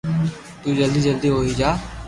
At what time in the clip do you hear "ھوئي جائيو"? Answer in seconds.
1.35-1.75